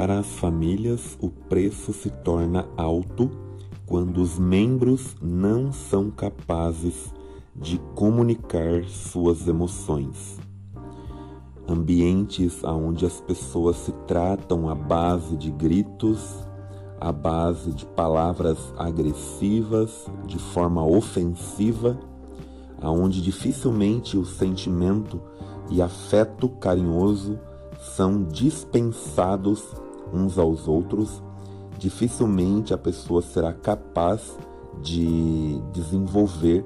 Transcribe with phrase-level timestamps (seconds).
[0.00, 3.30] Para as famílias, o preço se torna alto
[3.84, 7.12] quando os membros não são capazes
[7.54, 10.40] de comunicar suas emoções.
[11.68, 16.48] Ambientes onde as pessoas se tratam à base de gritos,
[16.98, 22.00] à base de palavras agressivas, de forma ofensiva,
[22.80, 25.20] aonde dificilmente o sentimento
[25.70, 27.38] e afeto carinhoso
[27.78, 29.62] são dispensados
[30.12, 31.22] uns aos outros,
[31.78, 34.36] dificilmente a pessoa será capaz
[34.82, 36.64] de desenvolver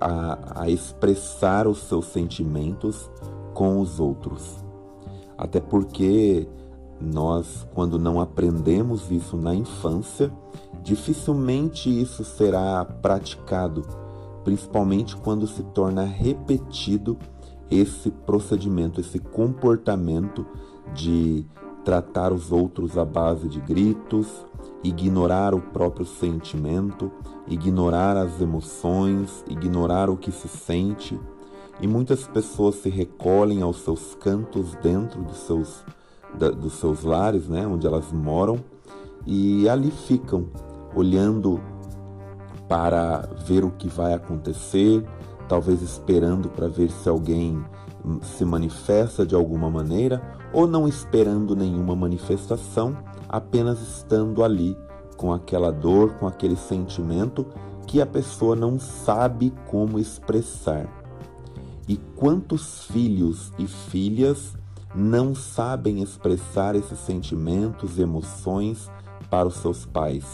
[0.00, 3.10] a, a expressar os seus sentimentos
[3.54, 4.64] com os outros.
[5.36, 6.48] Até porque
[7.00, 10.32] nós, quando não aprendemos isso na infância,
[10.82, 13.82] dificilmente isso será praticado,
[14.44, 17.18] principalmente quando se torna repetido
[17.70, 20.46] esse procedimento, esse comportamento
[20.94, 21.46] de
[21.84, 24.46] tratar os outros à base de gritos,
[24.82, 27.10] ignorar o próprio sentimento,
[27.46, 31.18] ignorar as emoções, ignorar o que se sente.
[31.80, 35.84] E muitas pessoas se recolhem aos seus cantos dentro dos seus,
[36.34, 38.58] da, dos seus lares, né, onde elas moram,
[39.26, 40.46] e ali ficam
[40.94, 41.60] olhando
[42.68, 45.04] para ver o que vai acontecer,
[45.48, 47.64] talvez esperando para ver se alguém
[48.22, 52.96] se manifesta de alguma maneira ou não esperando nenhuma manifestação,
[53.28, 54.76] apenas estando ali
[55.16, 57.46] com aquela dor, com aquele sentimento
[57.86, 60.88] que a pessoa não sabe como expressar.
[61.88, 64.56] E quantos filhos e filhas
[64.94, 68.90] não sabem expressar esses sentimentos e emoções
[69.30, 70.24] para os seus pais?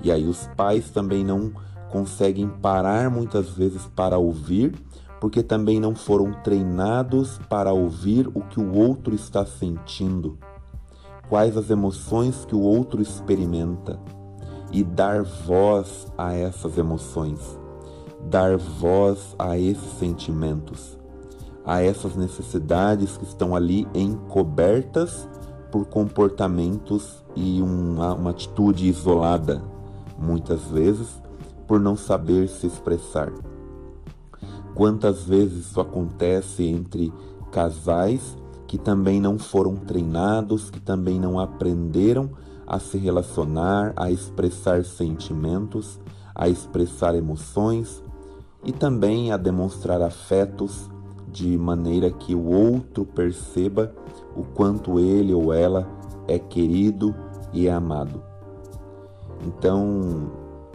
[0.00, 1.52] E aí os pais também não
[1.90, 4.74] conseguem parar muitas vezes para ouvir,
[5.20, 10.38] porque também não foram treinados para ouvir o que o outro está sentindo,
[11.28, 13.98] quais as emoções que o outro experimenta
[14.70, 17.58] e dar voz a essas emoções,
[18.28, 20.98] dar voz a esses sentimentos,
[21.64, 25.28] a essas necessidades que estão ali encobertas
[25.70, 29.62] por comportamentos e uma, uma atitude isolada,
[30.18, 31.20] muitas vezes
[31.68, 33.30] por não saber se expressar.
[34.74, 37.12] Quantas vezes isso acontece entre
[37.52, 38.36] casais
[38.66, 42.30] que também não foram treinados, que também não aprenderam
[42.66, 45.98] a se relacionar, a expressar sentimentos,
[46.34, 48.02] a expressar emoções
[48.62, 50.90] e também a demonstrar afetos
[51.30, 53.94] de maneira que o outro perceba
[54.36, 55.88] o quanto ele ou ela
[56.26, 57.14] é querido
[57.52, 58.22] e é amado.
[59.46, 60.30] Então,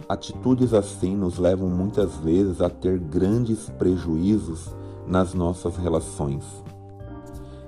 [0.08, 4.74] Atitudes assim nos levam muitas vezes a ter grandes prejuízos
[5.06, 6.44] nas nossas relações.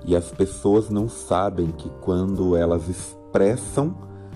[0.05, 3.95] E as pessoas não sabem que quando elas expressam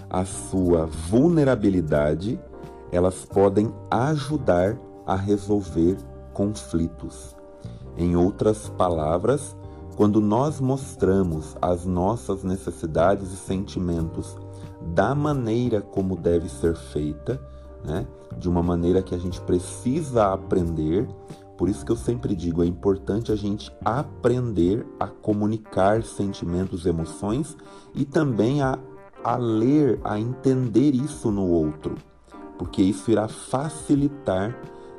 [0.09, 2.39] a sua vulnerabilidade,
[2.91, 5.97] elas podem ajudar a resolver
[6.33, 7.35] conflitos.
[7.95, 9.56] Em outras palavras,
[9.95, 14.35] quando nós mostramos as nossas necessidades e sentimentos
[14.94, 17.39] da maneira como deve ser feita,
[17.84, 18.08] né?
[18.38, 21.08] de uma maneira que a gente precisa aprender.
[21.58, 27.56] Por isso que eu sempre digo, é importante a gente aprender a comunicar sentimentos, emoções
[27.94, 28.80] e também a,
[29.24, 31.96] a ler, a entender isso no outro,
[32.58, 34.58] porque isso irá facilitar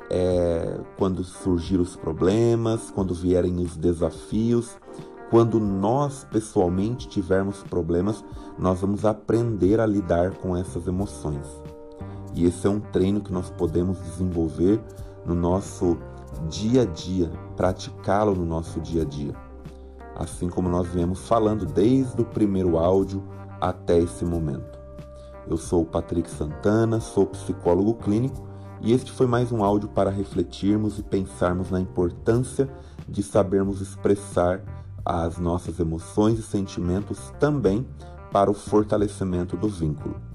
[0.09, 4.77] é, quando surgir os problemas, quando vierem os desafios,
[5.29, 8.23] quando nós pessoalmente tivermos problemas,
[8.57, 11.47] nós vamos aprender a lidar com essas emoções.
[12.33, 14.81] E esse é um treino que nós podemos desenvolver
[15.25, 15.97] no nosso
[16.49, 19.35] dia a dia, praticá-lo no nosso dia a dia.
[20.15, 23.23] Assim como nós viemos falando desde o primeiro áudio
[23.61, 24.79] até esse momento.
[25.47, 28.47] Eu sou o Patrick Santana, sou psicólogo clínico
[28.81, 32.69] e este foi mais um áudio para refletirmos e pensarmos na importância
[33.07, 34.61] de sabermos expressar
[35.05, 37.85] as nossas emoções e sentimentos também
[38.31, 40.32] para o fortalecimento do vínculo.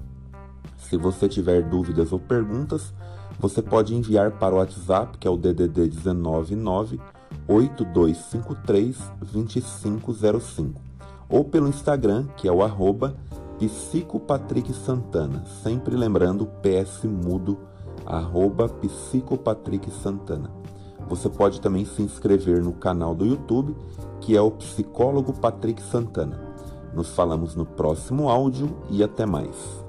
[0.77, 2.93] Se você tiver dúvidas ou perguntas,
[3.39, 6.99] você pode enviar para o WhatsApp, que é o DDD 199
[7.47, 8.97] 8253
[9.31, 10.81] 2505,
[11.29, 13.15] ou pelo Instagram, que é o arroba
[15.63, 17.57] sempre lembrando PS mudo,
[18.05, 18.71] arroba.
[21.09, 23.75] Você pode também se inscrever no canal do YouTube,
[24.21, 26.39] que é o Psicólogo Patrick Santana.
[26.93, 29.88] Nos falamos no próximo áudio e até mais.